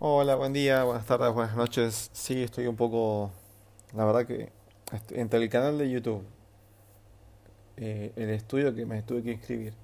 Hola, 0.00 0.36
buen 0.36 0.52
día, 0.52 0.84
buenas 0.84 1.06
tardes, 1.06 1.34
buenas 1.34 1.56
noches. 1.56 2.08
Sí, 2.12 2.44
estoy 2.44 2.68
un 2.68 2.76
poco, 2.76 3.32
la 3.96 4.04
verdad 4.04 4.26
que 4.26 4.52
entre 5.10 5.40
el 5.42 5.48
canal 5.48 5.76
de 5.76 5.90
YouTube, 5.90 6.22
eh, 7.76 8.12
el 8.14 8.30
estudio 8.30 8.72
que 8.76 8.86
me 8.86 9.02
tuve 9.02 9.24
que 9.24 9.32
inscribir, 9.32 9.74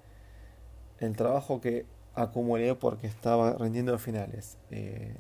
el 1.01 1.17
trabajo 1.17 1.61
que 1.61 1.85
acumulé 2.15 2.77
porque 2.77 3.09
estaba 3.09 3.55
rindiendo 3.55 3.99
finales 3.99 4.57
eh, 4.71 5.17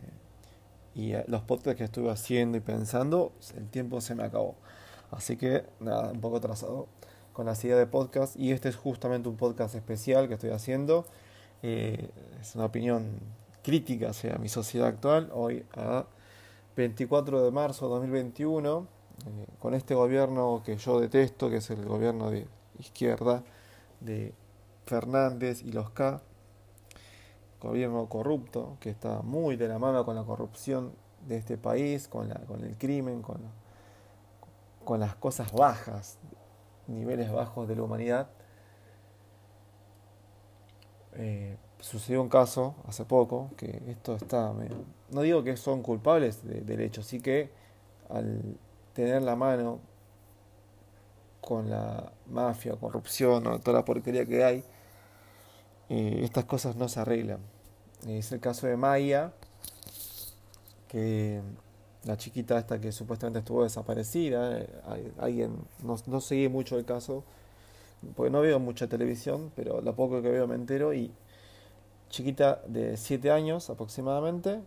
y 0.94 1.14
eh, 1.14 1.24
los 1.26 1.42
podcasts 1.42 1.78
que 1.78 1.84
estuve 1.84 2.12
haciendo 2.12 2.56
y 2.56 2.60
pensando, 2.60 3.32
el 3.56 3.68
tiempo 3.70 4.00
se 4.00 4.14
me 4.14 4.22
acabó. 4.22 4.54
Así 5.10 5.36
que 5.36 5.64
nada, 5.80 6.12
un 6.12 6.20
poco 6.20 6.36
atrasado 6.36 6.86
con 7.32 7.46
la 7.46 7.54
idea 7.60 7.76
de 7.76 7.86
podcast 7.88 8.36
y 8.36 8.52
este 8.52 8.68
es 8.68 8.76
justamente 8.76 9.28
un 9.28 9.36
podcast 9.36 9.74
especial 9.74 10.28
que 10.28 10.34
estoy 10.34 10.50
haciendo. 10.50 11.04
Es 11.62 12.54
una 12.54 12.66
opinión 12.66 13.18
crítica 13.64 14.10
hacia 14.10 14.36
mi 14.36 14.48
sociedad 14.48 14.88
actual, 14.88 15.30
hoy 15.32 15.64
a 15.74 16.04
24 16.76 17.44
de 17.44 17.50
marzo 17.50 17.86
de 17.86 17.94
2021, 17.94 18.86
eh, 19.26 19.46
con 19.58 19.74
este 19.74 19.94
gobierno 19.94 20.62
que 20.64 20.76
yo 20.76 21.00
detesto, 21.00 21.48
que 21.48 21.56
es 21.56 21.70
el 21.70 21.84
gobierno 21.86 22.30
de 22.30 22.46
izquierda 22.78 23.42
de 24.00 24.34
Fernández 24.84 25.62
y 25.62 25.72
los 25.72 25.90
K, 25.90 26.20
gobierno 27.60 28.06
corrupto, 28.06 28.76
que 28.80 28.90
está 28.90 29.22
muy 29.22 29.56
de 29.56 29.66
la 29.66 29.78
mano 29.78 30.04
con 30.04 30.14
la 30.14 30.24
corrupción 30.24 30.92
de 31.26 31.38
este 31.38 31.56
país, 31.56 32.06
con, 32.06 32.28
la, 32.28 32.34
con 32.40 32.62
el 32.62 32.76
crimen, 32.76 33.22
con, 33.22 33.40
con 34.84 35.00
las 35.00 35.14
cosas 35.14 35.50
bajas, 35.52 36.18
niveles 36.86 37.32
bajos 37.32 37.66
de 37.66 37.76
la 37.76 37.82
humanidad. 37.82 38.28
Eh, 41.14 41.56
sucedió 41.84 42.22
un 42.22 42.28
caso 42.30 42.74
hace 42.88 43.04
poco 43.04 43.50
que 43.58 43.82
esto 43.88 44.16
está, 44.16 44.52
no 45.10 45.20
digo 45.20 45.44
que 45.44 45.56
son 45.56 45.82
culpables 45.82 46.42
de- 46.42 46.62
del 46.62 46.80
hecho, 46.80 47.02
sí 47.02 47.20
que 47.20 47.50
al 48.08 48.40
tener 48.94 49.22
la 49.22 49.36
mano 49.36 49.80
con 51.42 51.68
la 51.68 52.10
mafia, 52.30 52.74
corrupción 52.76 53.44
toda 53.60 53.78
la 53.78 53.84
porquería 53.84 54.24
que 54.24 54.42
hay, 54.42 54.64
eh, 55.90 56.20
estas 56.22 56.44
cosas 56.46 56.74
no 56.76 56.88
se 56.88 57.00
arreglan. 57.00 57.40
Es 58.08 58.32
el 58.32 58.40
caso 58.40 58.66
de 58.66 58.76
Maya, 58.78 59.32
que 60.88 61.42
la 62.04 62.16
chiquita 62.16 62.58
esta 62.58 62.80
que 62.80 62.92
supuestamente 62.92 63.40
estuvo 63.40 63.62
desaparecida, 63.62 64.58
eh, 64.58 65.12
alguien, 65.18 65.56
no, 65.82 65.96
no 66.06 66.20
seguí 66.22 66.48
mucho 66.48 66.78
el 66.78 66.86
caso, 66.86 67.24
porque 68.16 68.30
no 68.30 68.40
veo 68.40 68.58
mucha 68.58 68.86
televisión, 68.86 69.52
pero 69.54 69.82
lo 69.82 69.94
poco 69.94 70.22
que 70.22 70.30
veo 70.30 70.46
me 70.46 70.54
entero 70.54 70.94
y 70.94 71.12
chiquita 72.14 72.62
de 72.66 72.96
7 72.96 73.30
años 73.30 73.70
aproximadamente. 73.70 74.60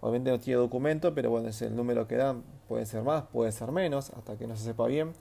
Obviamente 0.00 0.30
no 0.30 0.38
tiene 0.38 0.60
documento, 0.60 1.14
pero 1.14 1.30
bueno, 1.30 1.48
es 1.48 1.60
el 1.62 1.74
número 1.74 2.06
que 2.06 2.16
dan. 2.16 2.44
Puede 2.68 2.86
ser 2.86 3.02
más, 3.02 3.24
puede 3.24 3.50
ser 3.50 3.72
menos, 3.72 4.10
hasta 4.10 4.36
que 4.36 4.46
no 4.46 4.56
se 4.56 4.64
sepa 4.64 4.86
bien. 4.86 5.12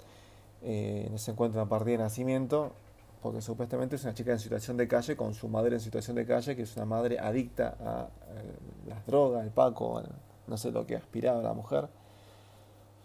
Eh, 0.62 1.08
no 1.12 1.18
se 1.18 1.32
encuentra 1.32 1.62
una 1.62 1.70
partida 1.70 1.98
de 1.98 2.04
nacimiento, 2.04 2.74
porque 3.22 3.42
supuestamente 3.42 3.96
es 3.96 4.04
una 4.04 4.14
chica 4.14 4.32
en 4.32 4.40
situación 4.40 4.78
de 4.78 4.88
calle 4.88 5.16
con 5.16 5.34
su 5.34 5.48
madre 5.48 5.76
en 5.76 5.80
situación 5.80 6.16
de 6.16 6.26
calle, 6.26 6.56
que 6.56 6.64
es 6.64 6.76
una 6.76 6.86
madre 6.86 7.18
adicta 7.20 7.76
a 7.80 8.10
eh, 8.30 8.88
las 8.88 9.06
drogas, 9.08 9.44
el 9.44 9.52
paco, 9.52 10.04
no 10.48 10.58
sé 10.58 10.72
lo 10.72 10.86
que 10.86 10.96
aspiraba 10.96 11.42
la 11.42 11.54
mujer. 11.54 11.88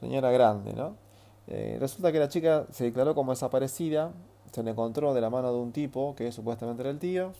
Señora 0.00 0.30
grande, 0.30 0.72
¿no? 0.74 0.96
Eh, 1.46 1.78
resulta 1.80 2.12
que 2.12 2.18
la 2.18 2.28
chica 2.28 2.66
se 2.70 2.84
declaró 2.84 3.14
como 3.14 3.32
desaparecida, 3.32 4.12
se 4.52 4.62
le 4.62 4.70
encontró 4.72 5.14
de 5.14 5.20
la 5.20 5.30
mano 5.30 5.52
de 5.52 5.58
un 5.58 5.72
tipo 5.72 6.14
que 6.14 6.30
supuestamente 6.32 6.82
era 6.82 6.90
el 6.90 6.98
tío. 6.98 7.32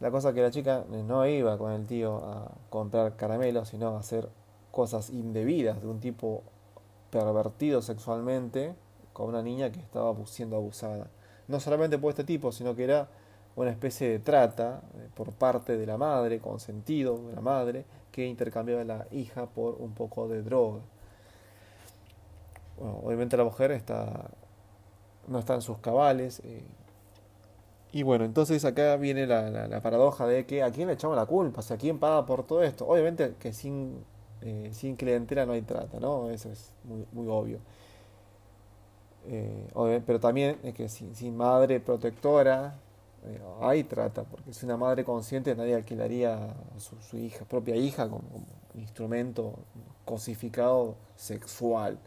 La 0.00 0.10
cosa 0.10 0.32
que 0.32 0.42
la 0.42 0.50
chica 0.50 0.84
no 0.90 1.26
iba 1.26 1.56
con 1.56 1.72
el 1.72 1.86
tío 1.86 2.16
a 2.16 2.50
comprar 2.68 3.16
caramelos, 3.16 3.68
sino 3.68 3.96
a 3.96 4.00
hacer 4.00 4.28
cosas 4.70 5.10
indebidas 5.10 5.80
de 5.80 5.86
un 5.86 6.00
tipo 6.00 6.42
pervertido 7.10 7.80
sexualmente 7.80 8.74
con 9.12 9.28
una 9.28 9.42
niña 9.42 9.70
que 9.70 9.80
estaba 9.80 10.14
siendo 10.26 10.56
abusada. 10.56 11.06
No 11.46 11.60
solamente 11.60 11.98
por 11.98 12.10
este 12.10 12.24
tipo, 12.24 12.50
sino 12.50 12.74
que 12.74 12.84
era 12.84 13.08
una 13.56 13.70
especie 13.70 14.08
de 14.08 14.18
trata 14.18 14.82
eh, 14.96 15.08
por 15.14 15.32
parte 15.32 15.76
de 15.76 15.86
la 15.86 15.96
madre, 15.96 16.40
consentido 16.40 17.16
de 17.28 17.34
la 17.34 17.40
madre, 17.40 17.84
que 18.10 18.26
intercambiaba 18.26 18.82
a 18.82 18.84
la 18.84 19.06
hija 19.12 19.46
por 19.46 19.76
un 19.76 19.94
poco 19.94 20.28
de 20.28 20.42
droga. 20.42 20.80
Bueno, 22.78 23.00
obviamente 23.04 23.36
la 23.36 23.44
mujer 23.44 23.70
está, 23.70 24.30
no 25.28 25.38
está 25.38 25.54
en 25.54 25.62
sus 25.62 25.78
cabales. 25.78 26.40
eh, 26.44 26.64
y 27.94 28.02
bueno, 28.02 28.24
entonces 28.24 28.64
acá 28.64 28.96
viene 28.96 29.26
la, 29.26 29.50
la- 29.50 29.80
paradoja 29.82 30.26
de 30.26 30.46
que 30.46 30.62
a 30.62 30.70
quién 30.72 30.88
le 30.88 30.94
echamos 30.94 31.16
la 31.16 31.26
culpa, 31.26 31.60
o 31.60 31.62
sea, 31.62 31.76
quién 31.78 31.98
paga 31.98 32.26
por 32.26 32.44
todo 32.46 32.62
esto. 32.62 32.86
Obviamente 32.88 33.34
que 33.40 33.52
sin, 33.52 34.04
eh, 34.42 34.70
sin 34.72 34.96
clientela 34.96 35.46
no 35.46 35.52
hay 35.52 35.62
trata, 35.62 36.00
¿no? 36.00 36.30
Eso 36.30 36.50
es 36.50 36.72
muy, 36.84 37.06
muy 37.12 37.28
obvio. 37.28 37.60
Eh, 39.26 40.02
pero 40.06 40.20
también 40.20 40.58
es 40.62 40.74
que 40.74 40.88
sin, 40.88 41.14
sin 41.14 41.36
madre 41.36 41.80
protectora 41.80 42.74
eh, 43.24 43.40
hay 43.62 43.84
trata, 43.84 44.24
porque 44.24 44.52
si 44.52 44.66
una 44.66 44.76
madre 44.76 45.02
consciente 45.04 45.54
nadie 45.56 45.74
alquilaría 45.74 46.34
a 46.34 46.80
su, 46.80 46.96
su 47.00 47.16
hija, 47.16 47.44
propia 47.46 47.74
hija 47.76 48.08
como 48.08 48.22
instrumento 48.74 49.54
cosificado 50.04 50.96
sexual. 51.16 51.98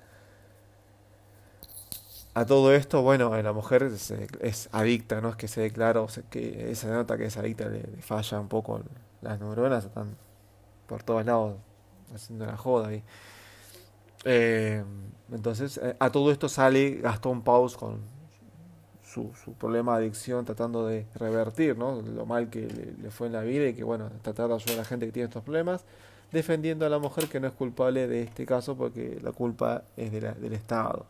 A 2.40 2.46
todo 2.46 2.74
esto, 2.74 3.02
bueno, 3.02 3.36
la 3.42 3.52
mujer 3.54 3.84
es, 3.84 4.12
es 4.12 4.70
adicta, 4.72 5.22
no 5.22 5.30
es 5.30 5.36
que 5.36 5.48
se 5.48 5.62
declara 5.62 6.02
o 6.02 6.08
se- 6.10 6.24
que 6.30 6.76
se 6.76 6.88
nota 6.88 7.18
que 7.18 7.26
es 7.26 7.38
adicta, 7.38 7.66
le, 7.68 7.82
le 7.82 8.02
falla 8.02 8.40
un 8.40 8.48
poco 8.48 8.82
las 9.22 9.40
neuronas, 9.40 9.86
están 9.86 10.16
por 10.88 11.04
todos 11.04 11.26
lados 11.26 11.56
haciendo 12.14 12.46
la 12.46 12.58
joda 12.58 12.90
ahí. 12.90 13.04
Eh, 14.26 14.84
entonces, 15.32 15.80
eh, 15.82 15.96
a 16.00 16.12
todo 16.12 16.32
esto 16.32 16.50
sale 16.50 16.96
Gastón 16.96 17.42
Paus 17.44 17.78
con 17.78 18.00
su, 19.04 19.32
su 19.44 19.54
problema 19.54 19.98
de 19.98 20.06
adicción, 20.06 20.46
tratando 20.46 20.86
de 20.86 21.06
revertir, 21.16 21.78
¿no? 21.78 22.02
Lo 22.02 22.26
mal 22.26 22.50
que 22.50 22.62
le, 22.68 22.94
le 23.02 23.12
fue 23.12 23.28
en 23.28 23.34
la 23.34 23.42
vida 23.42 23.68
y 23.68 23.74
que, 23.74 23.84
bueno, 23.84 24.10
tratar 24.22 24.50
de 24.50 24.56
ayudar 24.56 24.74
a 24.76 24.78
la 24.80 24.86
gente 24.86 25.06
que 25.06 25.12
tiene 25.12 25.28
estos 25.28 25.44
problemas, 25.44 25.84
defendiendo 26.32 26.86
a 26.86 26.90
la 26.90 27.00
mujer 27.00 27.28
que 27.28 27.40
no 27.40 27.48
es 27.48 27.54
culpable 27.54 28.08
de 28.08 28.24
este 28.24 28.46
caso 28.46 28.76
porque 28.76 29.20
la 29.22 29.32
culpa 29.32 29.84
es 29.96 30.12
de 30.12 30.22
la- 30.22 30.34
del 30.34 30.54
Estado. 30.54 31.06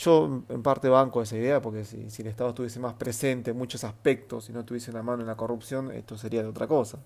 Yo 0.00 0.44
en 0.48 0.62
parte 0.62 0.88
banco 0.88 1.20
esa 1.20 1.36
idea 1.36 1.60
porque 1.60 1.84
si, 1.84 2.22
el 2.22 2.28
Estado 2.28 2.48
estuviese 2.50 2.80
más 2.80 2.94
presente 2.94 3.50
en 3.50 3.58
muchos 3.58 3.84
aspectos 3.84 4.48
y 4.48 4.52
no 4.54 4.64
tuviese 4.64 4.90
una 4.90 5.02
mano 5.02 5.20
en 5.20 5.26
la 5.26 5.36
corrupción, 5.36 5.92
esto 5.92 6.16
sería 6.16 6.42
de 6.42 6.48
otra 6.48 6.66
cosa. 6.66 6.98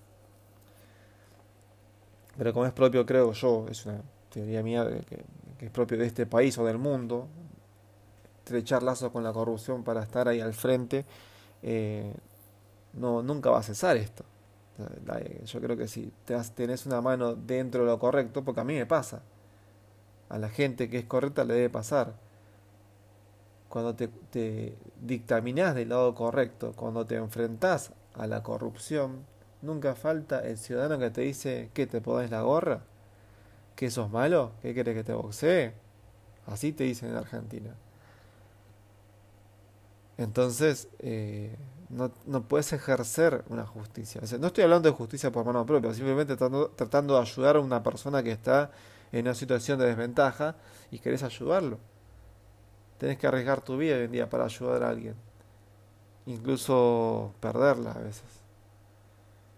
Pero 2.38 2.53
como 2.53 2.66
es 2.66 2.72
propio, 2.72 3.05
creo 3.05 3.32
yo, 3.32 3.66
es 3.69 3.84
una 3.84 4.00
teoría 4.31 4.62
mía 4.62 4.88
que, 5.09 5.25
es 5.59 5.71
propio 5.72 5.99
de 5.99 6.06
este 6.06 6.25
país 6.25 6.56
o 6.59 6.65
del 6.65 6.78
mundo, 6.78 7.27
estrechar 8.38 8.84
lazos 8.84 9.11
con 9.11 9.25
la 9.25 9.32
corrupción 9.32 9.82
para 9.82 10.00
estar 10.00 10.28
ahí 10.28 10.41
al 10.41 10.55
frente, 10.55 11.05
eh, 11.65 12.15
no, 12.93 13.25
nunca 13.25 13.50
va 13.50 13.59
a 13.59 13.62
cesar 13.65 13.97
esto. 13.97 14.25
Yo 15.47 15.61
creo 15.61 15.76
que 15.76 15.88
si 15.88 16.12
tenés 16.55 16.87
una 16.87 17.00
mano 17.00 17.34
dentro 17.34 17.81
de 17.81 17.91
lo 17.91 17.99
correcto, 17.99 18.44
porque 18.44 18.61
a 18.61 18.65
mí 18.65 18.75
me 18.75 18.87
pasa, 18.87 19.22
a 20.28 20.38
la 20.38 20.49
gente 20.49 20.88
que 20.88 20.99
es 20.99 21.06
correcta 21.06 21.43
le 21.43 21.55
debe 21.55 21.71
pasar. 21.71 22.22
Cuando 23.74 23.96
te, 23.96 24.06
te 24.06 24.78
dictaminás 25.00 25.74
del 25.74 25.88
lado 25.88 26.14
correcto, 26.14 26.74
cuando 26.76 27.06
te 27.06 27.16
enfrentás 27.16 27.90
a 28.14 28.28
la 28.28 28.40
corrupción, 28.44 29.26
nunca 29.62 29.96
falta 29.96 30.46
el 30.46 30.58
ciudadano 30.58 30.96
que 31.00 31.10
te 31.10 31.22
dice 31.22 31.70
que 31.74 31.88
te 31.88 32.00
podés 32.00 32.30
la 32.30 32.42
gorra, 32.42 32.84
que 33.74 33.90
sos 33.90 34.08
malo, 34.12 34.52
que 34.62 34.74
querés 34.74 34.94
que 34.94 35.02
te 35.02 35.12
boxee. 35.12 35.72
Así 36.46 36.72
te 36.72 36.84
dicen 36.84 37.08
en 37.08 37.16
Argentina. 37.16 37.74
Entonces, 40.18 40.86
eh, 41.00 41.56
no, 41.88 42.12
puedes 42.46 42.72
ejercer 42.72 43.42
una 43.48 43.66
justicia. 43.66 44.20
No 44.38 44.46
estoy 44.46 44.62
hablando 44.62 44.88
de 44.88 44.94
justicia 44.94 45.32
por 45.32 45.44
mano 45.44 45.66
propia, 45.66 45.92
simplemente 45.94 46.37
tratando, 46.37 46.69
tratando 46.69 47.16
de 47.16 47.22
ayudar 47.22 47.56
a 47.56 47.60
una 47.60 47.82
persona 47.82 48.22
que 48.22 48.31
está 48.31 48.70
en 49.10 49.22
una 49.22 49.34
situación 49.34 49.81
de 49.81 49.87
desventaja 49.87 50.54
y 50.93 51.00
querés 51.00 51.25
ayudarlo. 51.25 51.81
Tenés 53.04 53.18
que 53.18 53.26
arriesgar 53.26 53.60
tu 53.60 53.76
vida 53.76 53.96
hoy 53.96 54.04
en 54.04 54.12
día 54.12 54.30
para 54.30 54.46
ayudar 54.46 54.82
a 54.82 54.88
alguien, 54.88 55.14
incluso 56.24 57.34
perderla 57.38 57.92
a 57.92 57.98
veces. 57.98 58.24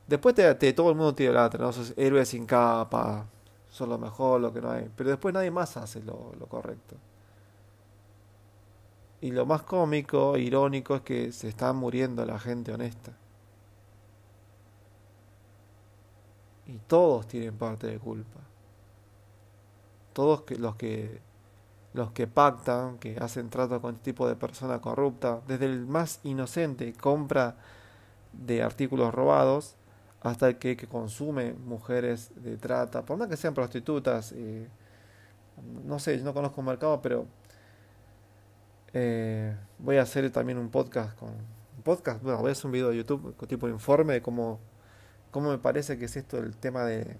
Después 0.04 0.34
te, 0.34 0.72
todo 0.72 0.90
el 0.90 0.96
mundo 0.96 1.14
te 1.14 1.22
idolatra, 1.22 1.64
¿no? 1.64 1.72
Sos 1.72 1.94
héroe 1.96 2.26
sin 2.26 2.44
capa, 2.44 3.24
sos 3.70 3.88
lo 3.88 3.98
mejor, 3.98 4.40
lo 4.40 4.52
que 4.52 4.60
no 4.60 4.72
hay. 4.72 4.90
Pero 4.96 5.10
después 5.10 5.32
nadie 5.32 5.52
más 5.52 5.76
hace 5.76 6.02
lo, 6.02 6.32
correcto. 6.48 6.96
Y 9.20 9.30
lo 9.30 9.46
más 9.46 9.62
cómico, 9.62 10.36
irónico, 10.36 10.96
es 10.96 11.02
que 11.02 11.30
se 11.30 11.48
está 11.48 11.72
muriendo 11.72 12.26
la 12.26 12.40
gente 12.40 12.72
honesta. 12.72 13.12
Y 16.66 16.78
todos 16.88 17.28
tienen 17.28 17.56
parte 17.56 17.86
de 17.86 18.00
culpa. 18.00 18.40
Todos 20.12 20.42
los 20.58 20.74
que 20.74 21.20
los 21.96 22.12
que 22.12 22.26
pactan, 22.26 22.98
que 22.98 23.16
hacen 23.18 23.48
trato 23.48 23.80
con 23.80 23.94
este 23.94 24.12
tipo 24.12 24.28
de 24.28 24.36
persona 24.36 24.80
corrupta, 24.80 25.40
desde 25.48 25.64
el 25.64 25.86
más 25.86 26.20
inocente 26.24 26.92
compra 26.92 27.56
de 28.32 28.62
artículos 28.62 29.14
robados 29.14 29.76
hasta 30.20 30.48
el 30.48 30.58
que, 30.58 30.76
consume 30.76 31.54
mujeres 31.54 32.30
de 32.36 32.58
trata, 32.58 33.04
por 33.04 33.16
más 33.16 33.28
que 33.28 33.36
sean 33.36 33.54
prostitutas. 33.54 34.32
Eh, 34.36 34.68
no 35.84 35.98
sé, 35.98 36.18
yo 36.18 36.24
no 36.24 36.34
conozco 36.34 36.60
un 36.60 36.66
mercado, 36.66 37.00
pero 37.00 37.26
eh, 38.92 39.56
voy 39.78 39.96
a 39.96 40.02
hacer 40.02 40.30
también 40.30 40.58
un 40.58 40.68
podcast 40.68 41.18
con 41.18 41.30
un 41.30 41.82
podcast, 41.82 42.22
bueno, 42.22 42.38
voy 42.40 42.50
a 42.50 42.52
hacer 42.52 42.66
un 42.66 42.72
video 42.72 42.90
de 42.90 42.98
YouTube 42.98 43.34
con 43.36 43.48
tipo 43.48 43.66
de 43.66 43.72
informe 43.72 44.14
de 44.14 44.22
cómo, 44.22 44.60
cómo 45.30 45.50
me 45.50 45.58
parece 45.58 45.98
que 45.98 46.04
es 46.06 46.16
esto 46.16 46.38
el 46.38 46.56
tema 46.56 46.84
de 46.84 47.16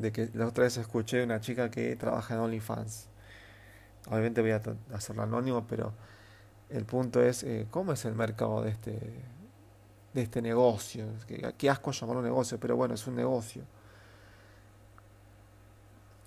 de 0.00 0.12
que 0.12 0.30
la 0.34 0.46
otra 0.46 0.64
vez 0.64 0.76
escuché 0.76 1.22
una 1.22 1.40
chica 1.40 1.70
que 1.70 1.94
trabaja 1.96 2.34
en 2.34 2.40
OnlyFans. 2.40 3.09
Obviamente 4.08 4.40
voy 4.40 4.52
a 4.52 4.62
hacerlo 4.94 5.22
anónimo, 5.22 5.66
pero 5.66 5.92
el 6.68 6.84
punto 6.84 7.22
es 7.22 7.42
eh, 7.42 7.66
cómo 7.70 7.92
es 7.92 8.04
el 8.04 8.14
mercado 8.14 8.62
de 8.62 8.70
este 8.70 8.98
de 10.12 10.22
este 10.22 10.42
negocio. 10.42 11.06
Qué 11.56 11.70
asco 11.70 11.92
llamarlo 11.92 12.22
negocio, 12.22 12.58
pero 12.58 12.76
bueno, 12.76 12.94
es 12.94 13.06
un 13.06 13.14
negocio. 13.14 13.62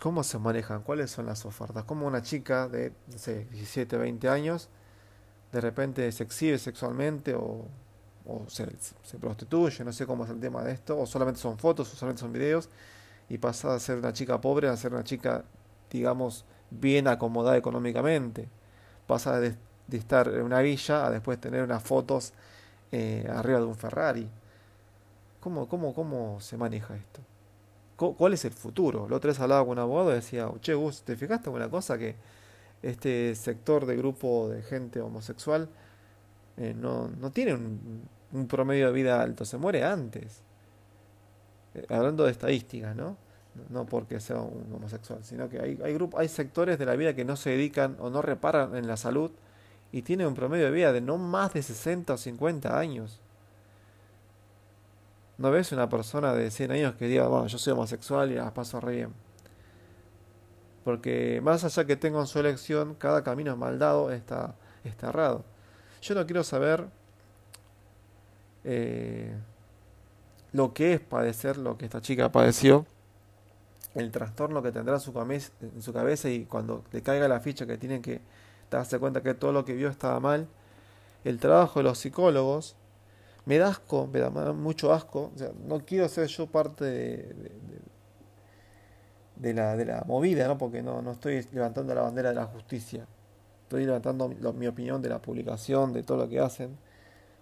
¿Cómo 0.01 0.23
se 0.23 0.37
manejan? 0.37 0.81
¿Cuáles 0.83 1.11
son 1.11 1.25
las 1.25 1.45
ofertas? 1.45 1.83
¿Cómo 1.85 2.07
una 2.07 2.21
chica 2.21 2.67
de, 2.67 2.91
no 3.11 3.17
sé, 3.17 3.45
17, 3.51 3.97
20 3.97 4.29
años 4.29 4.69
de 5.51 5.61
repente 5.61 6.11
se 6.11 6.23
exhibe 6.23 6.57
sexualmente 6.57 7.35
o, 7.35 7.65
o 8.25 8.45
se, 8.47 8.67
se, 9.03 9.17
prostituye? 9.17 9.83
No 9.83 9.93
sé 9.93 10.05
cómo 10.05 10.25
es 10.25 10.31
el 10.31 10.39
tema 10.39 10.63
de 10.63 10.73
esto. 10.73 10.99
O 10.99 11.05
solamente 11.05 11.39
son 11.39 11.57
fotos 11.57 11.93
o 11.93 11.95
solamente 11.95 12.21
son 12.21 12.33
videos. 12.33 12.69
Y 13.29 13.37
pasa 13.37 13.73
a 13.73 13.79
ser 13.79 13.97
una 13.97 14.11
chica 14.11 14.41
pobre 14.41 14.67
a 14.67 14.75
ser 14.75 14.93
una 14.93 15.03
chica, 15.03 15.45
digamos, 15.89 16.43
bien 16.79 17.07
acomodada 17.07 17.57
económicamente. 17.57 18.47
Pasa 19.07 19.39
de 19.39 19.55
estar 19.91 20.27
en 20.27 20.41
una 20.41 20.59
villa 20.61 21.05
a 21.05 21.11
después 21.11 21.39
tener 21.39 21.63
unas 21.63 21.83
fotos 21.83 22.33
eh, 22.95 23.27
arriba 23.27 23.57
de 23.57 23.65
un 23.65 23.75
Ferrari. 23.75 24.29
¿Cómo, 25.39 25.67
cómo, 25.67 25.95
¿Cómo 25.95 26.39
se 26.39 26.57
maneja 26.57 26.95
esto? 26.95 27.21
¿Cuál 27.95 28.33
es 28.33 28.45
el 28.45 28.51
futuro? 28.51 29.09
La 29.09 29.15
otra 29.15 29.29
vez 29.29 29.39
hablaba 29.39 29.61
con 29.61 29.71
un 29.71 29.79
abogado 29.79 30.11
y 30.11 30.15
decía, 30.15 30.47
che, 30.61 30.75
Gus, 30.75 31.01
¿te 31.01 31.15
fijaste 31.15 31.49
en 31.49 31.55
una 31.55 31.69
cosa? 31.69 31.97
Que 31.97 32.15
este 32.83 33.33
sector 33.33 33.87
de 33.87 33.95
grupo 33.97 34.47
de 34.49 34.61
gente 34.61 35.01
homosexual 35.01 35.69
eh, 36.57 36.75
no, 36.77 37.07
no, 37.07 37.31
tiene 37.31 37.55
un, 37.55 38.07
un, 38.31 38.47
promedio 38.47 38.85
de 38.87 38.93
vida 38.93 39.19
alto, 39.19 39.43
se 39.43 39.57
muere 39.57 39.83
antes. 39.83 40.43
Eh, 41.73 41.87
hablando 41.89 42.25
de 42.25 42.31
estadísticas, 42.31 42.95
¿no? 42.95 43.17
No 43.69 43.85
porque 43.85 44.19
sea 44.19 44.37
un 44.37 44.73
homosexual, 44.73 45.19
sino 45.23 45.49
que 45.49 45.59
hay, 45.59 45.79
hay, 45.83 45.97
hay 46.17 46.27
sectores 46.27 46.79
de 46.79 46.85
la 46.85 46.95
vida 46.95 47.13
que 47.13 47.23
no 47.23 47.35
se 47.35 47.51
dedican 47.51 47.95
o 47.99 48.09
no 48.09 48.21
reparan 48.21 48.75
en 48.75 48.87
la 48.87 48.97
salud 48.97 49.31
y 49.91 50.01
tiene 50.01 50.25
un 50.25 50.33
promedio 50.33 50.65
de 50.65 50.71
vida 50.71 50.91
de 50.91 51.01
no 51.01 51.17
más 51.17 51.53
de 51.53 51.61
60 51.61 52.13
o 52.13 52.17
50 52.17 52.77
años. 52.77 53.19
No 55.37 55.51
ves 55.51 55.71
una 55.71 55.87
persona 55.87 56.33
de 56.33 56.49
100 56.49 56.71
años 56.71 56.95
que 56.95 57.07
diga, 57.07 57.27
bueno, 57.27 57.45
yo 57.47 57.57
soy 57.59 57.73
homosexual 57.73 58.31
y 58.31 58.35
las 58.35 58.51
paso 58.53 58.79
re 58.79 58.95
bien. 58.95 59.13
Porque 60.83 61.39
más 61.43 61.63
allá 61.63 61.85
que 61.85 61.95
tenga 61.95 62.19
en 62.19 62.27
su 62.27 62.39
elección, 62.39 62.95
cada 62.95 63.23
camino 63.23 63.55
mal 63.55 63.77
dado 63.77 64.11
está, 64.11 64.55
está 64.83 65.09
errado. 65.09 65.43
Yo 66.01 66.15
no 66.15 66.25
quiero 66.25 66.43
saber 66.43 66.85
eh, 68.63 69.33
lo 70.53 70.73
que 70.73 70.93
es 70.93 70.99
padecer 70.99 71.57
lo 71.57 71.77
que 71.77 71.85
esta 71.85 72.01
chica 72.01 72.31
padeció, 72.31 72.85
el 73.95 74.11
trastorno 74.11 74.61
que 74.63 74.71
tendrá 74.71 74.95
en 74.95 74.99
su, 74.99 75.13
en 75.61 75.81
su 75.81 75.93
cabeza 75.93 76.29
y 76.29 76.45
cuando 76.45 76.83
le 76.91 77.01
caiga 77.01 77.27
la 77.27 77.39
ficha 77.39 77.65
que 77.65 77.77
tiene 77.77 78.01
que 78.01 78.21
darse 78.71 78.99
cuenta 78.99 79.21
que 79.21 79.33
todo 79.33 79.51
lo 79.51 79.65
que 79.65 79.73
vio 79.73 79.89
estaba 79.89 80.19
mal. 80.19 80.47
El 81.23 81.39
trabajo 81.39 81.79
de 81.79 81.83
los 81.83 81.99
psicólogos 81.99 82.75
me 83.45 83.57
da 83.57 83.69
asco, 83.69 84.07
me 84.07 84.19
da 84.19 84.29
mucho 84.29 84.93
asco. 84.93 85.31
No 85.67 85.79
quiero 85.85 86.07
ser 86.09 86.27
yo 86.27 86.47
parte 86.47 86.85
de, 86.85 87.51
de, 89.35 89.53
la, 89.53 89.75
de 89.75 89.85
la 89.85 90.03
movida, 90.07 90.47
¿no? 90.47 90.57
porque 90.57 90.81
no, 90.81 91.01
no 91.01 91.11
estoy 91.11 91.45
levantando 91.51 91.93
la 91.93 92.01
bandera 92.01 92.29
de 92.29 92.35
la 92.35 92.45
justicia. 92.45 93.05
Estoy 93.63 93.85
levantando 93.85 94.29
mi, 94.29 94.67
opinión 94.67 95.01
de 95.01 95.09
la 95.09 95.21
publicación, 95.21 95.93
de 95.93 96.03
todo 96.03 96.19
lo 96.19 96.29
que 96.29 96.39
hacen. 96.39 96.77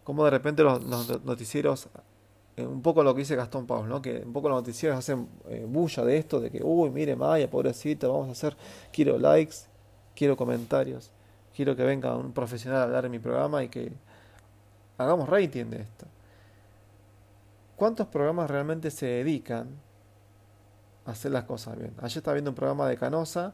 Como 0.04 0.24
de 0.26 0.32
repente 0.32 0.64
los, 0.64 0.82
noticieros 1.26 1.90
un 2.58 2.82
poco 2.82 3.04
lo 3.04 3.14
que 3.16 3.20
dice 3.20 3.36
Gastón 3.36 3.66
Pau, 3.66 3.86
¿no? 3.86 4.02
que 4.02 4.24
un 4.26 4.34
poco 4.34 4.50
los 4.50 4.58
noticieros 4.58 4.98
hacen 4.98 5.28
eh, 5.48 5.66
bulla 5.68 6.04
de 6.04 6.18
esto, 6.18 6.40
de 6.40 6.52
que, 6.52 6.62
uy, 6.64 6.90
mire 6.90 7.16
Maya, 7.16 7.50
pobrecita, 7.50 8.08
vamos 8.08 8.30
a 8.30 8.32
hacer, 8.32 8.56
quiero 8.92 9.18
likes, 9.18 9.56
quiero 10.16 10.36
comentarios 10.36 11.12
quiero 11.56 11.76
que 11.76 11.84
venga 11.84 12.16
un 12.16 12.32
profesional 12.34 12.80
a 12.80 12.84
hablar 12.84 13.06
en 13.06 13.12
mi 13.12 13.20
programa 13.20 13.64
y 13.64 13.70
que 13.70 13.92
hagamos 14.98 15.30
rating 15.30 15.66
de 15.66 15.82
esto. 15.82 16.06
¿Cuántos 17.76 18.08
programas 18.08 18.50
realmente 18.50 18.92
se 18.92 19.08
dedican 19.08 19.68
a 21.06 21.12
hacer 21.12 21.32
las 21.32 21.46
cosas 21.46 21.78
bien? 21.78 21.94
Ayer 22.00 22.18
estaba 22.18 22.36
viendo 22.36 22.52
un 22.52 22.56
programa 22.56 22.88
de 22.88 22.98
Canosa, 22.98 23.54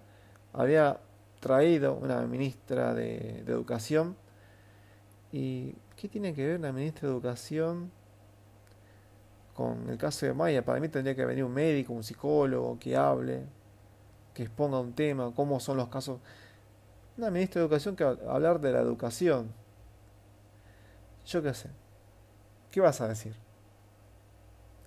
había 0.53 0.99
traído 1.39 1.95
una 1.95 2.21
ministra 2.23 2.93
de, 2.93 3.43
de 3.45 3.51
Educación. 3.51 4.15
¿Y 5.31 5.75
qué 5.95 6.07
tiene 6.07 6.33
que 6.33 6.45
ver 6.45 6.59
una 6.59 6.71
ministra 6.71 7.07
de 7.07 7.13
Educación 7.13 7.91
con 9.57 9.89
el 9.89 9.97
caso 9.97 10.25
de 10.25 10.33
Maya? 10.33 10.63
Para 10.63 10.79
mí 10.79 10.87
tendría 10.87 11.15
que 11.15 11.25
venir 11.25 11.43
un 11.43 11.53
médico, 11.53 11.91
un 11.91 12.03
psicólogo 12.03 12.79
que 12.79 12.95
hable, 12.95 13.41
que 14.33 14.43
exponga 14.43 14.79
un 14.79 14.93
tema, 14.93 15.33
cómo 15.35 15.59
son 15.59 15.75
los 15.77 15.89
casos 15.89 16.19
una 17.17 17.31
ministra 17.31 17.59
de 17.59 17.65
Educación 17.65 17.95
que 17.95 18.03
hablar 18.03 18.61
de 18.61 18.71
la 18.71 18.79
educación. 18.79 19.51
Yo 21.25 21.41
qué 21.41 21.53
sé. 21.53 21.69
¿Qué 22.71 22.79
vas 22.79 23.01
a 23.01 23.07
decir? 23.07 23.35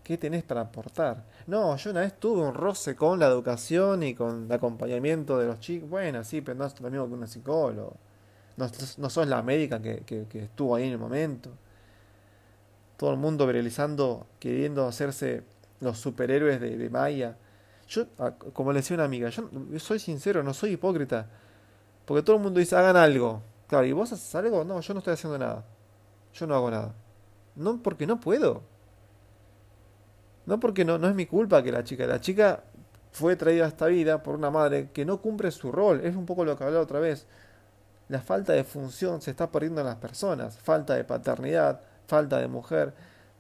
¿Qué 0.05 0.17
tenés 0.17 0.45
para 0.45 0.63
aportar? 0.63 1.25
No, 1.47 1.77
yo 1.77 1.91
una 1.91 2.01
vez 2.01 2.19
tuve 2.19 2.43
un 2.43 2.55
roce 2.55 2.95
con 2.95 3.19
la 3.19 3.27
educación 3.27 4.03
y 4.03 4.15
con 4.15 4.47
el 4.47 4.53
acompañamiento 4.53 5.39
de 5.39 5.47
los 5.47 5.61
chicos. 5.61 5.91
Bueno, 5.91 6.23
sí, 6.25 6.41
pero 6.41 6.57
no 6.57 6.67
es 6.67 6.81
lo 6.81 6.91
mismo 6.91 7.09
que 7.09 7.15
un 7.15 7.29
psicólogo. 7.29 7.97
No, 8.57 8.71
no 8.99 9.11
sos 9.11 9.27
la 9.27 9.43
médica 9.43 9.81
que, 9.81 10.03
que, 10.05 10.45
estuvo 10.45 10.75
ahí 10.77 10.85
en 10.85 10.93
el 10.93 10.99
momento. 10.99 11.51
Todo 13.01 13.13
el 13.13 13.17
mundo 13.17 13.47
viralizando, 13.47 14.27
queriendo 14.39 14.87
hacerse 14.87 15.43
los 15.81 15.97
superhéroes 15.97 16.61
de, 16.61 16.91
Maya. 16.91 17.35
Yo, 17.89 18.05
como 18.53 18.75
le 18.75 18.81
decía 18.81 18.95
una 18.95 19.05
amiga, 19.05 19.31
yo 19.31 19.49
soy 19.79 19.99
sincero, 19.99 20.43
no 20.43 20.53
soy 20.53 20.73
hipócrita. 20.73 21.27
Porque 22.05 22.23
todo 22.23 22.37
el 22.37 22.43
mundo 22.43 22.61
dice, 22.61 22.77
hagan 22.77 22.99
algo. 22.99 23.41
Claro, 23.69 23.87
¿y 23.87 23.93
vos 23.93 24.13
haces 24.13 24.35
algo? 24.35 24.65
No, 24.65 24.83
yo 24.83 24.93
no 24.93 24.99
estoy 24.99 25.15
haciendo 25.15 25.39
nada. 25.39 25.65
Yo 26.35 26.47
no 26.47 26.55
hago 26.55 26.71
nada. 26.71 26.95
No, 27.57 27.83
porque 27.83 28.07
no 28.07 28.21
puedo. 28.21 28.65
No 30.45 30.61
porque 30.61 30.85
no, 30.85 30.99
no 30.99 31.09
es 31.09 31.15
mi 31.15 31.25
culpa 31.25 31.63
que 31.63 31.73
la 31.73 31.83
chica. 31.83 32.07
La 32.07 32.21
chica 32.21 32.65
fue 33.13 33.35
traída 33.35 33.65
a 33.65 33.69
esta 33.69 33.87
vida 33.87 34.23
por 34.23 34.35
una 34.35 34.51
madre 34.51 34.91
que 34.93 35.07
no 35.07 35.23
cumple 35.23 35.51
su 35.53 35.73
rol. 35.73 36.05
Es 36.05 36.17
un 36.17 36.27
poco 36.27 36.45
lo 36.45 36.55
que 36.55 36.65
hablaba 36.65 36.85
otra 36.85 37.01
vez. 37.01 37.27
La 38.09 38.21
falta 38.21 38.53
de 38.53 38.63
función 38.63 39.23
se 39.23 39.31
está 39.31 39.51
perdiendo 39.51 39.81
en 39.81 39.87
las 39.87 39.97
personas. 39.97 40.59
Falta 40.59 40.97
de 40.97 41.05
paternidad, 41.05 41.81
falta 42.11 42.39
de 42.39 42.49
mujer, 42.49 42.93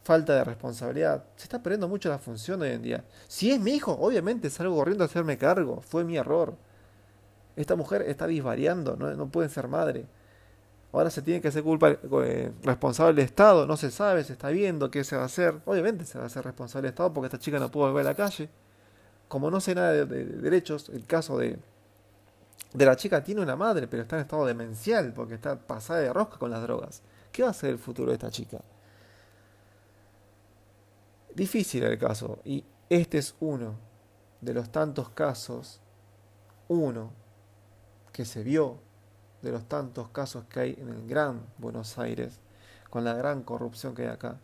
falta 0.05 0.33
de 0.33 0.45
responsabilidad. 0.45 1.25
Se 1.35 1.45
está 1.45 1.61
perdiendo 1.61 1.89
mucho 1.89 2.09
la 2.09 2.19
función 2.19 2.63
hoy 2.63 2.71
en 2.71 2.83
día. 2.83 3.05
Si 3.27 3.51
es 3.51 3.61
mi 3.61 3.73
hijo, 3.73 3.93
obviamente 4.01 4.49
salgo 4.49 4.77
corriendo 4.77 5.03
a 5.03 5.09
hacerme 5.09 5.37
cargo. 5.37 5.83
Fue 5.83 6.05
mi 6.05 6.17
error. 6.17 6.55
Esta 7.57 7.75
mujer 7.75 8.03
está 8.03 8.29
disvariando, 8.29 8.97
no, 8.97 9.13
no 9.15 9.29
puede 9.29 9.49
ser 9.49 9.67
madre. 9.67 10.07
Ahora 10.93 11.11
se 11.11 11.21
tiene 11.21 11.41
que 11.41 11.49
hacer 11.49 11.63
culpa 11.63 11.91
eh, 11.91 12.53
responsable 12.63 13.15
del 13.15 13.25
Estado, 13.25 13.67
no 13.67 13.77
se 13.77 13.91
sabe, 13.91 14.25
se 14.25 14.33
está 14.33 14.49
viendo 14.51 14.91
qué 14.91 15.03
se 15.05 15.17
va 15.17 15.23
a 15.23 15.27
hacer. 15.27 15.61
Obviamente 15.67 16.05
se 16.05 16.17
va 16.17 16.25
a 16.25 16.27
hacer 16.29 16.45
responsable 16.45 16.87
del 16.87 16.93
Estado 16.95 17.13
porque 17.13 17.27
esta 17.27 17.39
chica 17.39 17.59
no 17.59 17.71
pudo 17.71 17.89
volver 17.89 18.07
a 18.07 18.11
la 18.11 18.15
calle. 18.15 18.49
Como 19.29 19.51
no 19.51 19.61
sé 19.61 19.75
nada 19.75 19.93
de, 19.93 20.05
derechos, 20.05 20.89
el 20.91 21.07
caso 21.07 21.39
de, 21.39 21.59
de 22.73 22.87
la 22.87 22.97
chica 22.97 23.23
tiene 23.23 23.41
una 23.41 23.57
madre, 23.57 23.89
pero 23.89 24.03
está 24.03 24.17
en 24.17 24.23
estado 24.23 24.47
demencial 24.47 25.13
porque 25.13 25.35
está 25.35 25.57
pasada 25.57 26.01
de 26.01 26.13
rosca 26.13 26.39
con 26.39 26.51
las 26.51 26.63
drogas. 26.63 27.03
¿Qué 27.33 27.43
va 27.43 27.51
a 27.51 27.55
ser 27.55 27.71
el 27.71 27.79
futuro 27.79 28.11
de 28.11 28.15
esta 28.15 28.31
chica? 28.31 28.61
Difícil 31.35 31.85
el 31.85 31.99
caso, 31.99 32.41
y 32.45 32.65
este 32.89 33.19
es 33.19 33.35
uno 33.41 33.77
de 34.41 34.55
los 34.55 34.71
tantos 34.71 35.11
casos, 35.11 35.81
uno 36.69 37.13
que 38.13 38.25
se 38.25 38.43
vio 38.43 38.79
de 39.43 39.53
los 39.53 39.65
tantos 39.69 40.09
casos 40.09 40.45
que 40.45 40.61
hay 40.61 40.77
en 40.79 40.89
el 40.89 41.07
gran 41.07 41.47
Buenos 41.59 41.99
Aires, 41.99 42.41
con 42.91 43.05
la 43.05 43.15
gran 43.15 43.43
corrupción 43.43 43.95
que 43.95 44.03
hay 44.03 44.09
acá. 44.09 44.39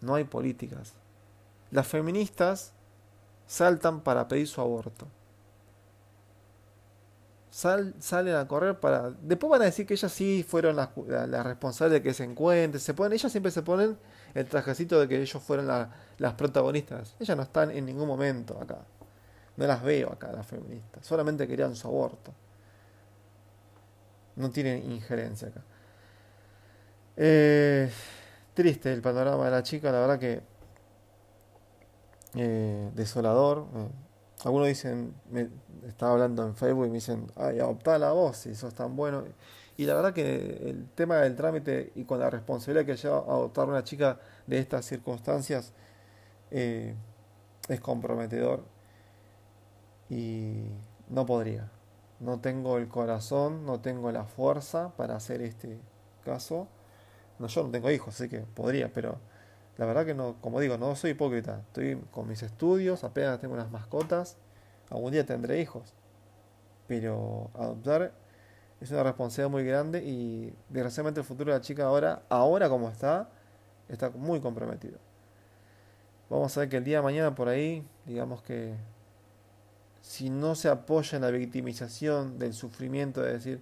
No 0.00 0.14
hay 0.14 0.24
políticas. 0.24 0.94
Las 1.70 1.86
feministas 1.86 2.72
saltan 3.46 4.00
para 4.00 4.28
pedir 4.28 4.48
su 4.48 4.60
aborto. 4.60 5.06
Salen 7.56 8.34
a 8.34 8.46
correr 8.46 8.78
para... 8.78 9.12
Después 9.22 9.50
van 9.50 9.62
a 9.62 9.64
decir 9.64 9.86
que 9.86 9.94
ellas 9.94 10.12
sí 10.12 10.44
fueron 10.46 10.76
las, 10.76 10.90
responsables 11.44 11.94
de 11.94 12.02
que 12.02 12.12
se 12.12 12.24
encuentren. 12.24 12.78
Se 12.78 12.92
ponen, 12.92 13.14
ellas 13.14 13.32
siempre 13.32 13.50
se 13.50 13.62
ponen 13.62 13.96
el 14.34 14.46
trajecito 14.46 15.00
de 15.00 15.08
que 15.08 15.22
ellos 15.22 15.42
fueron 15.42 15.66
las 16.18 16.34
protagonistas. 16.34 17.16
Ellas 17.18 17.34
no 17.34 17.44
están 17.44 17.70
en 17.70 17.86
ningún 17.86 18.06
momento 18.06 18.60
acá. 18.60 18.78
No 19.56 19.66
las 19.66 19.82
veo 19.82 20.12
acá, 20.12 20.30
las 20.32 20.46
feministas. 20.46 21.06
Solamente 21.06 21.48
querían 21.48 21.74
su 21.74 21.88
aborto. 21.88 22.30
No 24.34 24.50
tienen 24.50 24.90
injerencia 24.92 25.48
acá. 25.48 25.62
Eh, 27.16 27.90
triste 28.52 28.92
el 28.92 29.00
panorama 29.00 29.46
de 29.46 29.50
la 29.50 29.62
chica, 29.62 29.90
la 29.90 30.00
verdad 30.00 30.18
que 30.18 30.42
eh, 32.34 32.90
desolador. 32.94 33.66
Eh. 33.74 34.05
Algunos 34.44 34.68
dicen, 34.68 35.14
me 35.30 35.48
estaba 35.86 36.12
hablando 36.12 36.46
en 36.46 36.54
Facebook 36.54 36.86
y 36.86 36.88
me 36.88 36.94
dicen, 36.96 37.26
ay, 37.36 37.58
adoptá 37.58 37.98
la 37.98 38.12
voz 38.12 38.36
si 38.38 38.54
sos 38.54 38.74
tan 38.74 38.94
bueno. 38.94 39.24
Y 39.78 39.84
la 39.84 39.94
verdad 39.94 40.12
que 40.12 40.68
el 40.68 40.88
tema 40.94 41.16
del 41.16 41.36
trámite 41.36 41.92
y 41.94 42.04
con 42.04 42.18
la 42.18 42.30
responsabilidad 42.30 42.86
que 42.86 42.96
lleva 42.96 43.18
a 43.18 43.20
adoptar 43.20 43.68
una 43.68 43.84
chica 43.84 44.18
de 44.46 44.58
estas 44.58 44.84
circunstancias 44.86 45.72
eh, 46.50 46.94
es 47.68 47.80
comprometedor 47.80 48.64
y 50.08 50.68
no 51.08 51.26
podría. 51.26 51.70
No 52.20 52.40
tengo 52.40 52.78
el 52.78 52.88
corazón, 52.88 53.66
no 53.66 53.80
tengo 53.80 54.10
la 54.12 54.24
fuerza 54.24 54.90
para 54.96 55.16
hacer 55.16 55.42
este 55.42 55.78
caso. 56.24 56.68
No, 57.38 57.48
yo 57.48 57.64
no 57.64 57.70
tengo 57.70 57.90
hijos, 57.90 58.14
así 58.14 58.28
que 58.28 58.40
podría, 58.40 58.90
pero 58.92 59.18
la 59.78 59.86
verdad 59.86 60.06
que 60.06 60.14
no, 60.14 60.36
como 60.40 60.60
digo, 60.60 60.78
no 60.78 60.96
soy 60.96 61.10
hipócrita. 61.10 61.60
Estoy 61.66 62.00
con 62.10 62.28
mis 62.28 62.42
estudios, 62.42 63.04
apenas 63.04 63.40
tengo 63.40 63.54
unas 63.54 63.70
mascotas. 63.70 64.36
Algún 64.90 65.12
día 65.12 65.26
tendré 65.26 65.60
hijos. 65.60 65.94
Pero 66.86 67.50
adoptar 67.54 68.12
es 68.80 68.90
una 68.90 69.02
responsabilidad 69.02 69.50
muy 69.50 69.64
grande 69.64 70.02
y 70.04 70.54
desgraciadamente 70.68 71.20
el 71.20 71.26
futuro 71.26 71.52
de 71.52 71.58
la 71.58 71.62
chica 71.62 71.84
ahora, 71.84 72.22
ahora 72.28 72.68
como 72.68 72.88
está, 72.88 73.28
está 73.88 74.10
muy 74.10 74.40
comprometido. 74.40 74.98
Vamos 76.28 76.56
a 76.56 76.60
ver 76.60 76.68
que 76.68 76.76
el 76.76 76.84
día 76.84 76.98
de 76.98 77.02
mañana 77.02 77.34
por 77.34 77.48
ahí, 77.48 77.86
digamos 78.04 78.42
que 78.42 78.74
si 80.02 80.30
no 80.30 80.54
se 80.54 80.68
apoya 80.68 81.16
en 81.16 81.22
la 81.22 81.30
victimización 81.30 82.38
del 82.38 82.52
sufrimiento, 82.52 83.22
de 83.22 83.32
decir 83.32 83.60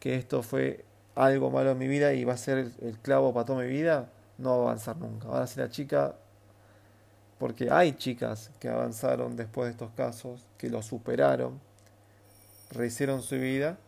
que 0.00 0.16
esto 0.16 0.42
fue 0.42 0.84
algo 1.14 1.50
malo 1.50 1.70
en 1.70 1.78
mi 1.78 1.88
vida 1.88 2.12
y 2.14 2.24
va 2.24 2.34
a 2.34 2.36
ser 2.36 2.72
el, 2.80 2.98
clavo 2.98 3.32
para 3.32 3.46
toda 3.46 3.62
mi 3.62 3.68
vida, 3.68 4.10
no 4.38 4.50
va 4.50 4.56
a 4.56 4.60
avanzar 4.68 4.96
nunca. 4.96 5.28
Ahora 5.28 5.46
si 5.46 5.60
la 5.60 5.70
chica, 5.70 6.14
porque 7.38 7.70
hay 7.70 7.92
chicas 7.92 8.50
que 8.60 8.68
avanzaron 8.68 9.36
después 9.36 9.66
de 9.66 9.72
estos 9.72 9.90
casos, 9.92 10.46
que 10.58 10.70
lo 10.70 10.82
superaron, 10.82 11.60
rehicieron 12.70 13.22
su 13.22 13.36
vida 13.36 13.78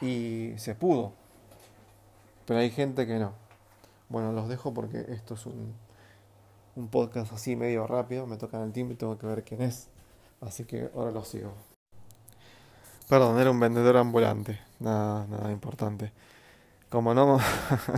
y 0.00 0.52
se 0.56 0.74
pudo. 0.74 1.12
Pero 2.46 2.60
hay 2.60 2.70
gente 2.70 3.06
que 3.06 3.18
no. 3.18 3.32
Bueno, 4.08 4.32
los 4.32 4.48
dejo 4.48 4.74
porque 4.74 5.04
esto 5.08 5.34
es 5.34 5.46
un, 5.46 5.74
un 6.76 6.88
podcast 6.88 7.32
así 7.32 7.56
medio 7.56 7.86
rápido. 7.86 8.26
Me 8.26 8.36
tocan 8.36 8.62
el 8.62 8.72
timbre 8.72 8.94
y 8.94 8.98
tengo 8.98 9.18
que 9.18 9.26
ver 9.26 9.44
quién 9.44 9.62
es. 9.62 9.88
Así 10.40 10.64
que 10.64 10.90
ahora 10.94 11.10
lo 11.10 11.24
sigo. 11.24 11.52
Perdón, 13.08 13.38
era 13.38 13.50
un 13.50 13.60
vendedor 13.60 13.96
ambulante. 13.96 14.58
Nada, 14.80 15.26
nada 15.26 15.50
importante. 15.52 16.12
Como 16.88 17.14
no, 17.14 17.38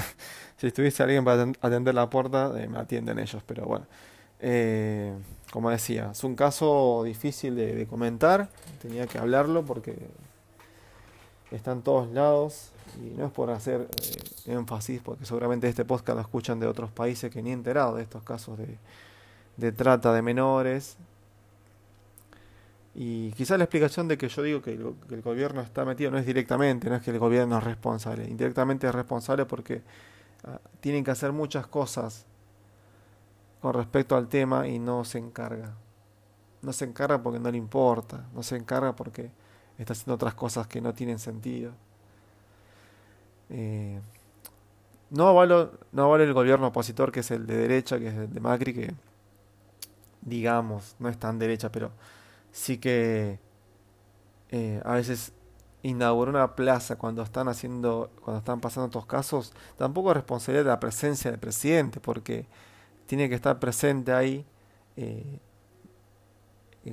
si 0.56 0.68
estuviese 0.68 1.02
alguien 1.02 1.24
para 1.24 1.42
atender 1.60 1.94
la 1.94 2.08
puerta, 2.08 2.52
eh, 2.56 2.68
me 2.68 2.78
atienden 2.78 3.18
ellos. 3.18 3.42
Pero 3.46 3.66
bueno, 3.66 3.86
eh, 4.40 5.12
como 5.50 5.70
decía, 5.70 6.10
es 6.12 6.24
un 6.24 6.34
caso 6.34 7.02
difícil 7.04 7.56
de, 7.56 7.86
comentar. 7.86 8.48
Tenía 8.80 9.06
que 9.06 9.18
hablarlo 9.18 9.64
porque 9.64 9.96
está 11.50 11.72
en 11.72 11.82
todos 11.82 12.10
lados 12.10 12.70
y 12.98 13.16
no 13.16 13.26
es 13.26 13.32
por 13.32 13.50
hacer 13.50 13.88
eh, 14.46 14.52
énfasis, 14.52 15.00
porque 15.02 15.26
seguramente 15.26 15.68
este 15.68 15.84
podcast 15.84 16.16
lo 16.16 16.22
escuchan 16.22 16.58
de 16.60 16.66
otros 16.66 16.90
países 16.90 17.30
que 17.30 17.42
ni 17.42 17.52
enterado 17.52 17.96
de 17.96 18.02
estos 18.02 18.22
casos 18.22 18.58
de 19.56 19.72
trata 19.72 20.12
de 20.12 20.22
menores. 20.22 20.96
Y 22.98 23.32
quizás 23.32 23.58
la 23.58 23.64
explicación 23.64 24.08
de 24.08 24.16
que 24.16 24.26
yo 24.26 24.42
digo 24.42 24.62
que 24.62 24.72
el, 24.72 25.20
gobierno 25.20 25.60
está 25.60 25.84
metido 25.84 26.10
no 26.10 26.16
es 26.16 26.24
directamente, 26.24 26.88
no 26.88 26.96
es 26.96 27.02
que 27.02 27.10
el 27.10 27.18
gobierno 27.18 27.58
es 27.58 27.64
responsable, 27.64 28.26
indirectamente 28.26 28.86
es 28.86 28.94
responsable 28.94 29.44
porque 29.44 29.82
ah, 30.44 30.58
tienen 30.80 31.04
que 31.04 31.10
hacer 31.10 31.30
muchas 31.30 31.66
cosas 31.66 32.24
con 33.60 33.74
respecto 33.74 34.16
al 34.16 34.28
tema 34.28 34.66
y 34.66 34.78
no 34.78 35.04
se 35.04 35.18
encarga. 35.18 35.74
No 36.62 36.72
se 36.72 36.86
encarga 36.86 37.22
porque 37.22 37.38
no 37.38 37.50
le 37.50 37.58
importa, 37.58 38.24
no 38.32 38.42
se 38.42 38.56
encarga 38.56 38.96
porque 38.96 39.30
está 39.76 39.92
haciendo 39.92 40.14
otras 40.14 40.32
cosas 40.32 40.66
que 40.66 40.80
no 40.80 40.94
tienen 40.94 41.18
sentido. 41.18 41.72
Eh, 43.50 44.00
no 45.10 45.28
avalo, 45.28 45.72
no 45.92 46.16
el 46.16 46.32
gobierno 46.32 46.68
opositor 46.68 47.12
que 47.12 47.20
es 47.20 47.30
el 47.30 47.46
de 47.46 47.58
derecha, 47.58 47.98
que 47.98 48.08
es 48.08 48.14
el 48.14 48.32
de 48.32 48.40
Macri, 48.40 48.72
que 48.72 48.94
digamos, 50.22 50.96
no 50.98 51.10
es 51.10 51.18
tan 51.18 51.38
derecha, 51.38 51.70
pero 51.70 51.90
sí 52.56 52.78
que 52.78 53.38
eh, 54.50 54.80
a 54.84 54.94
veces 54.94 55.32
inauguró 55.82 56.30
una 56.30 56.56
plaza 56.56 56.96
cuando 56.96 57.22
están 57.22 57.48
haciendo, 57.48 58.10
cuando 58.22 58.38
están 58.38 58.60
pasando 58.60 58.86
estos 58.86 59.06
casos, 59.06 59.52
tampoco 59.76 60.10
es 60.10 60.16
responsabilidad 60.16 60.64
de 60.64 60.70
la 60.70 60.80
presencia 60.80 61.30
del 61.30 61.38
presidente, 61.38 62.00
porque 62.00 62.46
tiene 63.06 63.28
que 63.28 63.34
estar 63.34 63.58
presente 63.58 64.12
ahí 64.12 64.46
eh, 64.96 65.40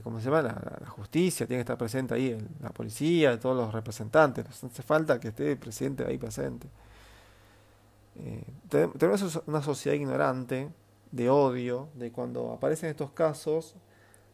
¿cómo 0.04 0.20
se 0.20 0.26
llama? 0.26 0.42
La, 0.42 0.90
justicia, 0.90 1.46
tiene 1.46 1.60
que 1.60 1.62
estar 1.62 1.78
presente 1.78 2.14
ahí, 2.14 2.38
la 2.62 2.72
policía, 2.72 3.40
todos 3.40 3.56
los 3.56 3.74
representantes. 3.74 4.46
Hace 4.64 4.84
falta 4.84 5.20
que 5.20 5.30
esté 5.30 5.52
el 5.52 5.58
presidente 5.58 6.06
ahí 6.06 6.18
presente. 6.18 6.68
Eh, 8.16 8.44
tenemos 8.98 9.42
una 9.46 9.62
sociedad 9.62 9.96
ignorante, 9.96 10.70
de 11.12 11.30
odio, 11.30 11.90
de 11.94 12.12
cuando 12.12 12.52
aparecen 12.52 12.90
estos 12.90 13.12
casos, 13.12 13.76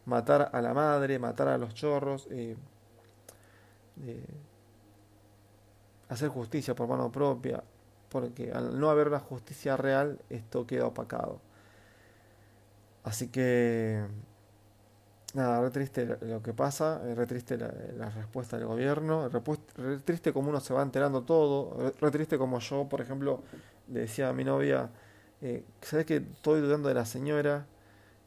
matar 0.06 0.50
a 0.52 0.60
la 0.60 0.74
madre, 0.74 1.18
matar 1.18 1.48
a 1.48 1.58
los 1.58 1.74
chorros, 1.74 2.26
eh, 2.30 2.56
hacer 6.08 6.28
justicia 6.28 6.74
por 6.74 6.88
mano 6.88 7.10
propia, 7.12 7.62
porque 8.08 8.52
al 8.52 8.78
no 8.78 8.90
haber 8.90 9.08
una 9.08 9.20
justicia 9.20 9.76
real, 9.76 10.18
esto 10.30 10.66
queda 10.66 10.86
opacado. 10.86 11.40
Así 13.04 13.28
que 13.28 14.04
Nada, 15.32 15.60
re 15.60 15.70
triste 15.70 16.18
lo 16.22 16.42
que 16.42 16.52
pasa, 16.52 17.00
re 17.14 17.24
triste 17.24 17.56
la, 17.56 18.10
respuesta 18.10 18.58
del 18.58 18.66
gobierno, 18.66 19.28
re, 19.28 19.98
triste 19.98 20.32
como 20.32 20.48
uno 20.50 20.58
se 20.58 20.74
va 20.74 20.82
enterando 20.82 21.22
todo, 21.22 21.92
re, 22.00 22.10
triste 22.10 22.36
como 22.36 22.58
yo, 22.58 22.88
por 22.88 23.00
ejemplo, 23.00 23.40
le 23.88 24.00
decía 24.00 24.28
a 24.28 24.32
mi 24.32 24.42
novia, 24.42 24.90
eh, 25.40 25.62
¿sabes 25.82 26.06
que 26.06 26.16
estoy 26.16 26.60
dudando 26.60 26.88
de 26.88 26.94
la 26.94 27.06
señora? 27.06 27.64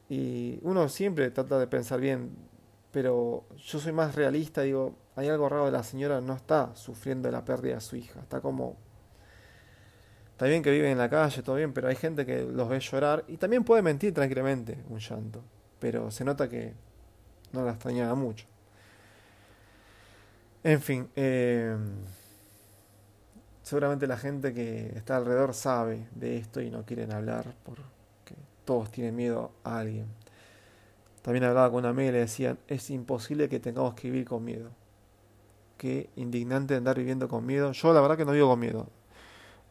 Y 0.08 0.58
uno 0.62 0.88
siempre 0.88 1.30
trata 1.30 1.58
de 1.58 1.66
pensar 1.66 2.00
bien, 2.00 2.30
pero 2.90 3.44
yo 3.56 3.78
soy 3.78 3.92
más 3.92 4.14
realista, 4.14 4.62
digo, 4.62 4.94
hay 5.16 5.28
algo 5.28 5.48
raro 5.48 5.66
de 5.66 5.72
la 5.72 5.82
señora, 5.82 6.20
no 6.20 6.34
está 6.34 6.74
sufriendo 6.76 7.30
la 7.30 7.44
pérdida 7.44 7.74
de 7.76 7.80
su 7.80 7.96
hija, 7.96 8.20
está 8.20 8.40
como... 8.40 8.76
Está 10.32 10.46
bien 10.46 10.62
que 10.62 10.70
vive 10.70 10.90
en 10.90 10.98
la 10.98 11.08
calle, 11.08 11.42
todo 11.42 11.56
bien, 11.56 11.72
pero 11.72 11.88
hay 11.88 11.94
gente 11.94 12.26
que 12.26 12.42
los 12.42 12.68
ve 12.68 12.80
llorar 12.80 13.24
y 13.28 13.36
también 13.36 13.62
puede 13.62 13.82
mentir 13.82 14.12
tranquilamente 14.12 14.82
un 14.88 14.98
llanto, 14.98 15.44
pero 15.78 16.10
se 16.10 16.24
nota 16.24 16.48
que 16.48 16.74
no 17.52 17.64
la 17.64 17.70
extrañaba 17.72 18.14
mucho. 18.16 18.46
En 20.64 20.80
fin, 20.80 21.08
eh, 21.14 21.76
seguramente 23.62 24.06
la 24.06 24.16
gente 24.16 24.52
que 24.52 24.92
está 24.96 25.16
alrededor 25.16 25.54
sabe 25.54 26.08
de 26.14 26.38
esto 26.38 26.60
y 26.60 26.70
no 26.70 26.84
quieren 26.84 27.12
hablar 27.12 27.54
porque 27.64 27.93
todos 28.64 28.90
tienen 28.90 29.16
miedo 29.16 29.52
a 29.64 29.78
alguien. 29.78 30.06
También 31.22 31.44
hablaba 31.44 31.70
con 31.70 31.78
una 31.80 31.90
amiga 31.90 32.10
y 32.10 32.12
le 32.12 32.18
decían, 32.18 32.58
es 32.68 32.90
imposible 32.90 33.48
que 33.48 33.58
tengamos 33.58 33.94
que 33.94 34.10
vivir 34.10 34.26
con 34.26 34.44
miedo. 34.44 34.70
Qué 35.78 36.10
indignante 36.16 36.74
andar 36.74 36.98
viviendo 36.98 37.28
con 37.28 37.46
miedo. 37.46 37.72
Yo 37.72 37.92
la 37.92 38.00
verdad 38.00 38.16
que 38.16 38.24
no 38.24 38.32
vivo 38.32 38.48
con 38.48 38.60
miedo. 38.60 38.88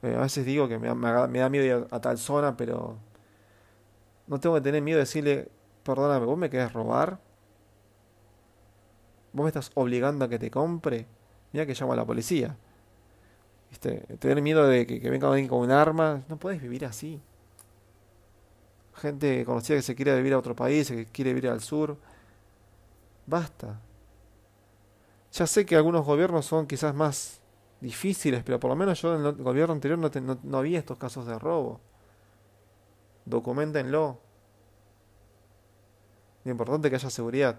Eh, 0.01 0.15
a 0.15 0.21
veces 0.21 0.45
digo 0.45 0.67
que 0.67 0.77
me, 0.77 0.88
da 0.89 1.50
miedo 1.50 1.65
ir 1.65 1.88
a, 1.89 2.01
tal 2.01 2.17
zona, 2.17 2.57
pero 2.57 2.97
no 4.27 4.39
tengo 4.39 4.55
que 4.55 4.62
tener 4.62 4.81
miedo 4.81 4.97
de 4.97 5.03
decirle, 5.03 5.47
perdóname, 5.83 6.25
vos 6.25 6.38
me 6.38 6.50
querés 6.50 6.73
robar, 6.73 7.19
vos 9.31 9.43
me 9.43 9.47
estás 9.47 9.71
obligando 9.75 10.25
a 10.25 10.29
que 10.29 10.39
te 10.39 10.51
compre, 10.51 11.05
mira 11.53 11.65
que 11.65 11.73
llamo 11.73 11.93
a 11.93 11.95
la 11.95 12.05
policía. 12.05 12.57
¿Viste? 13.69 14.01
Tener 14.19 14.41
miedo 14.41 14.67
de 14.67 14.85
que, 14.85 15.09
venga 15.09 15.27
alguien 15.29 15.47
con 15.47 15.59
un 15.59 15.71
arma, 15.71 16.21
no 16.27 16.38
puedes 16.38 16.62
vivir 16.62 16.85
así. 16.85 17.21
Gente 18.95 19.43
conocida 19.45 19.77
que 19.77 19.83
se 19.83 19.95
quiere 19.95 20.15
vivir 20.15 20.33
a 20.33 20.39
otro 20.39 20.55
país, 20.55 20.88
que 20.89 21.05
quiere 21.05 21.33
vivir 21.33 21.50
al 21.50 21.62
sur. 21.62 21.97
Basta. 23.25 23.79
Ya 25.31 25.47
sé 25.47 25.65
que 25.65 25.75
algunos 25.75 26.05
gobiernos 26.05 26.45
son 26.45 26.67
quizás 26.67 26.93
más 26.93 27.41
difíciles, 27.81 28.43
pero 28.43 28.59
por 28.59 28.69
lo 28.69 28.75
menos 28.75 29.01
yo 29.01 29.15
en 29.15 29.25
el 29.25 29.33
gobierno 29.33 29.73
anterior 29.73 30.00
no, 30.00 30.09
no, 30.43 30.57
había 30.57 30.79
estos 30.79 30.97
casos 30.97 31.25
de 31.25 31.38
robo. 31.38 31.79
Documentenlo. 33.25 34.19
Lo 36.43 36.51
importante 36.51 36.88
es 36.88 36.91
que 36.91 36.95
haya 36.95 37.09
seguridad. 37.09 37.57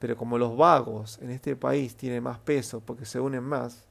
Pero 0.00 0.16
como 0.16 0.38
los 0.38 0.56
vagos 0.56 1.18
en 1.22 1.30
este 1.30 1.56
país 1.56 1.96
tienen 1.96 2.22
más 2.22 2.38
peso 2.38 2.80
porque 2.80 3.04
se 3.04 3.20
unen 3.20 3.44
más, 3.44 3.86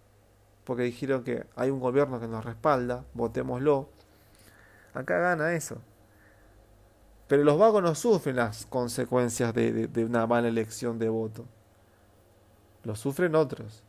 porque 0.64 0.84
dijeron 0.84 1.24
que 1.24 1.46
hay 1.56 1.70
un 1.70 1.80
gobierno 1.80 2.20
que 2.20 2.28
nos 2.28 2.44
respalda, 2.44 3.06
votémoslo, 3.14 3.90
acá 4.94 5.20
gana 5.20 5.54
eso. 5.54 5.82
Pero 7.30 7.44
los 7.44 7.60
vagos 7.60 7.84
no 7.84 7.94
sufren 7.94 8.38
las 8.38 8.66
consecuencias 8.66 9.54
de, 9.54 10.04
una 10.04 10.26
mala 10.26 10.48
elección 10.48 10.98
de 10.98 11.10
voto. 11.10 11.46
Lo 12.84 12.96
sufren 12.96 13.36
otros. 13.36 13.84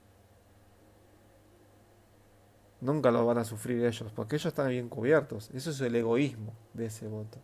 Nunca 2.82 3.10
lo 3.10 3.24
van 3.24 3.38
a 3.38 3.44
sufrir 3.44 3.82
ellos, 3.82 4.12
porque 4.14 4.36
ellos 4.36 4.44
están 4.44 4.68
bien 4.68 4.90
cubiertos. 4.90 5.48
Eso 5.54 5.70
es 5.70 5.80
el 5.80 5.96
egoísmo 5.96 6.52
de 6.74 6.86
ese 6.86 7.08
voto. 7.08 7.38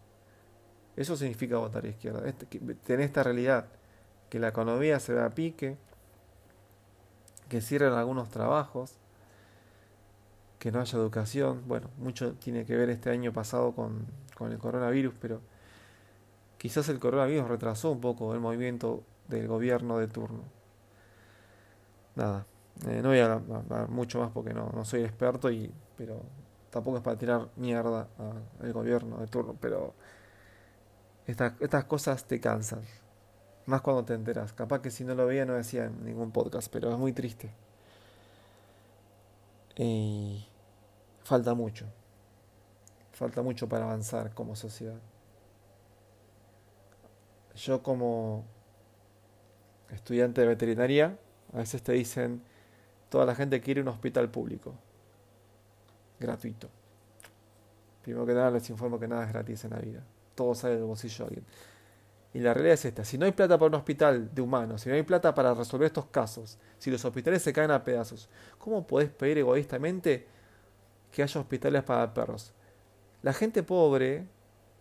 Eso 0.96 1.16
significa 1.16 1.56
votar 1.56 1.86
izquierda. 1.86 2.28
Este, 2.28 3.02
esta 3.02 3.22
realidad, 3.22 3.66
que 4.28 4.38
la 4.38 4.48
economía 4.48 5.00
se 5.00 5.14
vea 5.14 5.24
a 5.24 5.30
pique, 5.30 5.78
que 7.48 7.62
cierren 7.62 7.94
algunos 7.94 8.28
trabajos, 8.28 8.98
que 10.58 10.70
no 10.70 10.80
haya 10.80 10.98
educación. 10.98 11.62
Bueno, 11.66 11.88
mucho 11.96 12.34
tiene 12.34 12.66
que 12.66 12.76
ver 12.76 12.90
este 12.90 13.08
año 13.08 13.32
pasado 13.32 13.72
con, 13.72 14.04
con 14.34 14.52
el 14.52 14.58
coronavirus, 14.58 15.14
pero 15.18 15.40
quizás 16.66 16.88
el 16.88 16.98
coronavirus 16.98 17.46
retrasó 17.46 17.92
un 17.92 18.00
poco 18.00 18.34
el 18.34 18.40
movimiento 18.40 19.04
del 19.28 19.46
gobierno 19.46 19.98
de 19.98 20.08
turno. 20.08 20.42
Nada, 22.16 22.44
eh, 22.88 23.00
no 23.04 23.10
voy 23.10 23.20
a 23.20 23.34
hablar 23.34 23.88
mucho 23.88 24.18
más 24.18 24.32
porque 24.32 24.52
no, 24.52 24.84
soy 24.84 25.04
experto, 25.04 25.48
y, 25.48 25.72
pero 25.96 26.20
tampoco 26.70 26.96
es 26.96 27.04
para 27.04 27.16
tirar 27.16 27.48
mierda 27.54 28.08
al 28.60 28.72
gobierno 28.72 29.18
de 29.18 29.28
turno, 29.28 29.54
pero 29.60 29.94
estas, 31.28 31.52
estas 31.60 31.84
cosas 31.84 32.24
te 32.24 32.40
cansan. 32.40 32.80
Más 33.66 33.80
cuando 33.80 34.04
te 34.04 34.14
enteras. 34.14 34.52
Capaz 34.52 34.80
que 34.80 34.90
si 34.90 35.04
no 35.04 35.14
lo 35.14 35.24
veía 35.24 35.44
no 35.44 35.54
decía 35.54 35.84
en 35.84 36.04
ningún 36.04 36.32
podcast, 36.32 36.68
pero 36.72 36.90
es 36.90 36.98
muy 36.98 37.12
triste. 37.12 37.48
Y 39.76 40.44
falta 41.22 41.54
mucho. 41.54 41.86
Falta 43.12 43.40
mucho 43.42 43.68
para 43.68 43.84
avanzar 43.84 44.34
como 44.34 44.56
sociedad. 44.56 44.98
Yo 47.56 47.82
como 47.82 48.44
estudiante 49.90 50.42
de 50.42 50.46
veterinaria, 50.46 51.16
a 51.52 51.58
veces 51.58 51.82
te 51.82 51.92
dicen, 51.92 52.42
toda 53.08 53.24
la 53.24 53.34
gente 53.34 53.60
quiere 53.60 53.80
un 53.80 53.88
hospital 53.88 54.30
público, 54.30 54.74
gratuito. 56.20 56.68
Primero 58.02 58.26
que 58.26 58.34
nada 58.34 58.50
les 58.50 58.68
informo 58.70 59.00
que 59.00 59.08
nada 59.08 59.24
es 59.24 59.32
gratis 59.32 59.64
en 59.64 59.70
la 59.70 59.78
vida. 59.78 60.00
Todo 60.34 60.54
sale 60.54 60.76
del 60.76 60.84
bolsillo 60.84 61.24
de 61.24 61.24
alguien. 61.24 61.44
Y 62.34 62.40
la 62.40 62.52
realidad 62.52 62.74
es 62.74 62.84
esta, 62.84 63.02
si 63.02 63.16
no 63.16 63.24
hay 63.24 63.32
plata 63.32 63.56
para 63.56 63.68
un 63.68 63.74
hospital 63.76 64.34
de 64.34 64.42
humanos, 64.42 64.82
si 64.82 64.90
no 64.90 64.94
hay 64.94 65.02
plata 65.02 65.34
para 65.34 65.54
resolver 65.54 65.86
estos 65.86 66.04
casos, 66.06 66.58
si 66.78 66.90
los 66.90 67.02
hospitales 67.02 67.40
se 67.40 67.50
caen 67.50 67.70
a 67.70 67.82
pedazos, 67.82 68.28
¿cómo 68.58 68.86
podés 68.86 69.08
pedir 69.08 69.38
egoístamente 69.38 70.26
que 71.10 71.22
haya 71.22 71.40
hospitales 71.40 71.82
para 71.82 72.12
perros? 72.12 72.52
La 73.22 73.32
gente 73.32 73.62
pobre, 73.62 74.26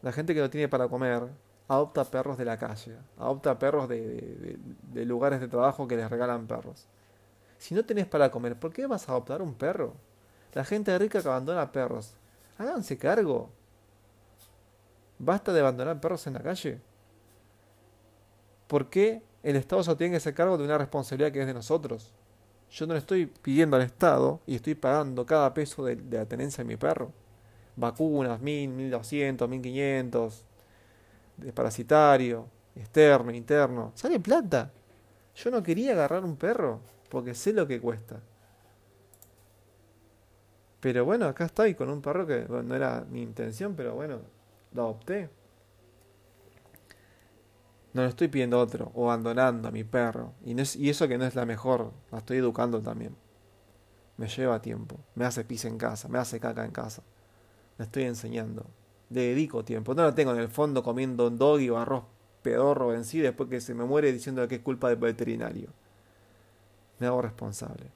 la 0.01 0.11
gente 0.11 0.33
que 0.33 0.41
no 0.41 0.49
tiene 0.49 0.67
para 0.67 0.89
comer, 0.89 1.29
adopta 1.67 2.03
perros 2.05 2.37
de 2.37 2.45
la 2.45 2.57
calle, 2.57 2.95
adopta 3.17 3.57
perros 3.57 3.89
de, 3.89 4.57
lugares 4.93 5.39
de 5.39 5.47
trabajo 5.47 5.87
que 5.87 5.97
les 5.97 6.09
regalan 6.09 6.47
perros. 6.47 6.85
Si 7.57 7.73
no 7.73 7.83
tenés 7.83 8.05
para 8.05 8.29
comer, 8.29 8.59
¿por 8.59 8.71
qué 8.71 8.85
vas 8.85 9.07
a 9.07 9.13
adoptar 9.13 9.41
un 9.41 9.53
perro? 9.53 9.93
La 10.53 10.63
gente 10.63 10.97
rica 10.97 11.21
que 11.21 11.27
abandona 11.27 11.71
perros, 11.71 12.15
háganse 12.57 12.97
cargo. 12.97 13.49
Basta 15.17 15.53
de 15.53 15.61
abandonar 15.61 15.99
perros 15.99 16.27
en 16.27 16.33
la 16.33 16.41
calle. 16.41 16.79
¿Por 18.67 18.89
qué 18.89 19.23
el 19.43 19.55
Estado 19.55 19.83
se 19.83 19.95
tiene 19.95 20.11
que 20.11 20.17
hacer 20.17 20.33
cargo 20.33 20.57
de 20.57 20.65
una 20.65 20.77
responsabilidad 20.77 21.31
que 21.31 21.41
es 21.41 21.47
de 21.47 21.53
nosotros? 21.53 22.13
Yo 22.71 22.85
no 22.87 22.93
le 22.93 22.99
estoy 22.99 23.25
pidiendo 23.25 23.75
al 23.75 23.83
Estado 23.83 24.39
y 24.45 24.55
estoy 24.55 24.75
pagando 24.75 25.25
cada 25.25 25.53
peso 25.53 25.85
de, 25.85 25.95
de 25.95 26.17
la 26.17 26.25
tenencia 26.25 26.63
de 26.63 26.67
mi 26.67 26.77
perro. 26.77 27.11
Vacunas, 27.75 28.41
1000, 28.41 28.69
1200, 28.69 29.49
1500, 29.49 30.45
de 31.37 31.53
parasitario, 31.53 32.47
externo, 32.75 33.31
interno, 33.31 33.91
sale 33.95 34.19
plata. 34.19 34.71
Yo 35.35 35.51
no 35.51 35.61
quería 35.61 35.91
agarrar 35.91 36.23
un 36.23 36.35
perro 36.35 36.79
porque 37.09 37.33
sé 37.33 37.53
lo 37.53 37.67
que 37.67 37.79
cuesta. 37.79 38.19
Pero 40.79 41.03
bueno, 41.03 41.25
acá 41.25 41.45
estoy 41.45 41.73
con 41.73 41.89
un 41.89 42.01
perro 42.01 42.27
que 42.27 42.45
no 42.47 42.75
era 42.75 43.05
mi 43.09 43.21
intención, 43.21 43.75
pero 43.75 43.95
bueno, 43.95 44.19
lo 44.73 44.83
adopté. 44.83 45.29
No 47.93 48.01
le 48.03 48.09
estoy 48.09 48.27
pidiendo 48.27 48.59
otro 48.59 48.91
o 48.93 49.09
abandonando 49.09 49.67
a 49.67 49.71
mi 49.71 49.83
perro. 49.83 50.33
Y, 50.43 50.53
no 50.53 50.61
es, 50.61 50.75
y 50.75 50.89
eso 50.89 51.07
que 51.07 51.17
no 51.17 51.25
es 51.25 51.33
la 51.33 51.45
mejor, 51.45 51.91
la 52.11 52.19
estoy 52.19 52.37
educando 52.37 52.81
también. 52.81 53.15
Me 54.17 54.27
lleva 54.27 54.61
tiempo, 54.61 54.97
me 55.15 55.25
hace 55.25 55.43
pis 55.43 55.65
en 55.65 55.77
casa, 55.77 56.07
me 56.07 56.19
hace 56.19 56.39
caca 56.39 56.63
en 56.63 56.71
casa. 56.71 57.01
Le 57.77 57.85
estoy 57.85 58.03
enseñando 58.03 58.65
dedico 59.09 59.63
tiempo. 59.63 59.93
No 59.93 60.03
lo 60.03 60.13
tengo 60.13 60.31
en 60.31 60.39
el 60.39 60.49
fondo 60.49 60.83
comiendo 60.83 61.27
un 61.27 61.37
doggy 61.37 61.69
o 61.69 61.77
arroz 61.77 62.03
pedorro 62.41 62.93
en 62.93 63.05
sí 63.05 63.19
después 63.19 63.49
que 63.49 63.59
se 63.59 63.73
me 63.73 63.85
muere 63.85 64.11
diciendo 64.11 64.47
que 64.47 64.55
es 64.55 64.61
culpa 64.61 64.89
del 64.89 64.97
veterinario. 64.97 65.69
Me 66.99 67.07
hago 67.07 67.21
responsable. 67.21 67.91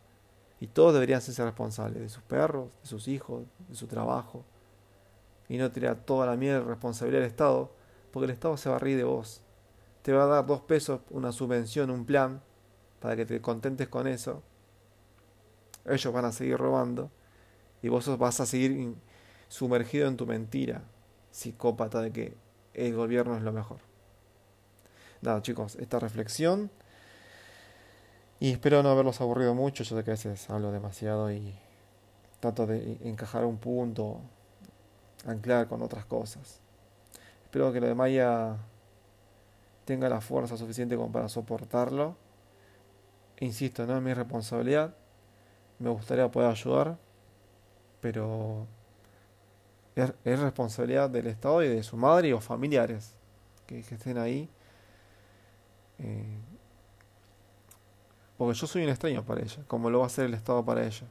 Y 0.60 0.68
todos 0.68 0.94
deberían 0.94 1.22
ser 1.22 1.46
responsables 1.46 2.02
de 2.02 2.10
sus 2.10 2.24
perros, 2.24 2.70
de 2.82 2.88
sus 2.88 3.08
hijos, 3.08 3.44
de 3.68 3.76
su 3.76 3.88
trabajo. 3.88 4.44
Y 5.48 5.58
no 5.58 5.72
tirar 5.72 5.98
toda 5.98 6.26
la 6.26 6.36
mierda 6.36 6.60
de 6.60 6.66
responsabilidad 6.66 7.22
del 7.22 7.30
Estado, 7.30 7.72
porque 8.12 8.26
el 8.26 8.32
Estado 8.32 8.58
se 8.58 8.70
va 8.70 8.76
a 8.76 8.80
reír 8.80 8.98
de 8.98 9.04
vos. 9.04 9.42
Te 10.02 10.14
va 10.14 10.24
a 10.24 10.28
dar 10.28 10.46
dos 10.46 10.62
pesos, 10.62 11.02
una 11.12 11.32
subvención, 11.32 11.90
un 11.90 12.06
plan, 12.06 12.42
para 13.00 13.16
que 13.16 13.26
te 13.26 13.42
contentes 13.42 13.88
con 13.88 14.08
eso. 14.08 14.42
Ellos 15.86 16.14
van 16.14 16.26
a 16.26 16.32
seguir 16.32 16.58
robando 16.58 17.10
y 17.82 17.90
vos 17.90 18.18
vas 18.18 18.40
a 18.40 18.46
seguir 18.46 18.96
sumergido 19.48 20.08
en 20.08 20.18
tu 20.18 20.26
mentira, 20.26 20.84
psicópata 21.32 22.02
de 22.02 22.12
que 22.12 22.38
el 22.74 22.96
gobierno 22.96 23.36
es 23.36 23.44
lo 23.44 23.52
mejor. 23.52 23.80
Nada, 25.22 25.42
chicos, 25.42 25.76
esta 25.76 26.00
reflexión. 26.00 26.72
Y 28.40 28.52
espero 28.52 28.82
no 28.84 28.90
haberlos 28.90 29.20
aburrido 29.20 29.54
mucho. 29.54 29.84
Yo 29.84 29.98
sé 29.98 30.04
que 30.04 30.12
a 30.12 30.14
veces 30.14 30.50
hablo 30.50 30.72
demasiado 30.72 31.32
y 31.32 31.56
trato 32.40 32.66
de 32.66 32.98
encajar 33.04 33.44
un 33.46 33.58
punto, 33.58 34.22
anclar 35.26 35.68
con 35.68 35.82
otras 35.82 36.06
cosas. 36.06 36.62
Espero 37.44 37.74
que 37.74 37.82
lo 37.82 37.88
de 37.88 37.96
Maya 37.96 38.58
tenga 39.84 40.08
la 40.08 40.22
fuerza 40.22 40.56
suficiente 40.56 40.96
como 40.96 41.12
para 41.12 41.28
soportarlo. 41.28 42.16
Insisto, 43.40 43.86
no 43.86 43.98
es 43.98 44.04
mi 44.04 44.14
responsabilidad. 44.14 44.94
Me 45.80 45.90
gustaría 45.90 46.30
poder 46.30 46.52
ayudar, 46.52 46.98
pero 48.00 48.68
es, 50.00 50.40
responsabilidad 50.40 51.10
del 51.10 51.28
Estado 51.28 51.64
y 51.64 51.68
de 51.68 51.84
su 51.84 51.98
madre 51.98 52.34
o 52.34 52.42
familiares 52.42 53.16
que, 53.66 53.80
estén 53.80 54.18
ahí. 54.18 54.50
Eh, 56.00 56.38
porque 58.38 58.58
yo 58.58 58.68
soy 58.68 58.84
un 58.84 58.90
extraño 58.90 59.24
para 59.24 59.42
ella, 59.42 59.64
como 59.68 59.90
lo 59.90 60.00
va 60.00 60.06
a 60.06 60.10
ser 60.10 60.26
el 60.26 60.34
Estado 60.34 60.64
para 60.64 60.86
ella. 60.86 61.06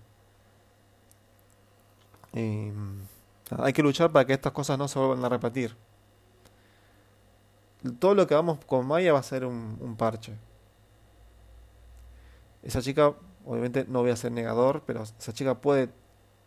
Eh, 2.33 2.72
hay 3.59 3.72
que 3.72 3.83
luchar 3.83 4.11
para 4.12 4.27
que 4.27 4.33
estas 4.33 4.53
cosas 4.53 4.79
no 4.79 4.88
se 4.88 4.98
vuelvan 4.98 5.24
a 5.24 5.29
repetir. 5.29 5.77
Todo 7.98 8.14
lo 8.14 8.27
que 8.27 8.35
hagamos 8.35 8.64
con 8.64 8.87
Maya 8.87 9.12
va 9.12 9.20
a 9.20 9.22
ser 9.22 9.44
un, 9.44 9.77
un 9.81 9.96
parche. 9.96 10.35
Esa 12.62 12.83
chica, 12.83 13.14
obviamente 13.44 13.85
no 13.88 14.01
voy 14.01 14.11
a 14.11 14.16
ser 14.16 14.33
negador, 14.33 14.83
pero 14.85 15.03
esa 15.03 15.33
chica 15.33 15.61
puede 15.61 15.90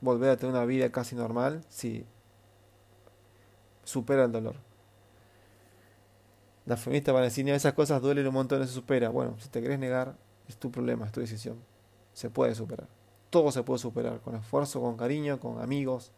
volver 0.01 0.31
a 0.31 0.37
tener 0.37 0.53
una 0.53 0.65
vida 0.65 0.91
casi 0.91 1.15
normal 1.15 1.63
si 1.69 2.05
supera 3.83 4.25
el 4.25 4.31
dolor. 4.31 4.55
Las 6.65 6.79
feministas 6.79 7.13
van 7.13 7.23
a 7.23 7.25
decir, 7.25 7.47
esas 7.49 7.73
cosas 7.73 8.01
duelen 8.01 8.27
un 8.27 8.33
montón, 8.33 8.59
no 8.59 8.67
se 8.67 8.73
supera. 8.73 9.09
Bueno, 9.09 9.35
si 9.39 9.49
te 9.49 9.61
querés 9.61 9.79
negar, 9.79 10.15
es 10.47 10.57
tu 10.57 10.71
problema, 10.71 11.05
es 11.05 11.11
tu 11.11 11.19
decisión. 11.19 11.57
Se 12.13 12.29
puede 12.29 12.55
superar. 12.55 12.87
Todo 13.29 13.51
se 13.51 13.63
puede 13.63 13.79
superar, 13.79 14.19
con 14.21 14.35
esfuerzo, 14.35 14.81
con 14.81 14.97
cariño, 14.97 15.39
con 15.39 15.61
amigos. 15.61 16.11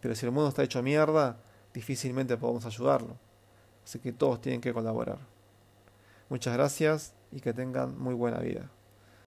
Pero 0.00 0.14
si 0.14 0.26
el 0.26 0.32
mundo 0.32 0.48
está 0.48 0.62
hecho 0.62 0.82
mierda, 0.82 1.40
difícilmente 1.74 2.36
podemos 2.36 2.64
ayudarlo. 2.66 3.16
Así 3.84 3.98
que 3.98 4.12
todos 4.12 4.40
tienen 4.40 4.60
que 4.60 4.72
colaborar. 4.72 5.18
Muchas 6.28 6.54
gracias 6.54 7.14
y 7.32 7.40
que 7.40 7.52
tengan 7.52 7.98
muy 7.98 8.14
buena 8.14 8.38
vida. 8.38 8.70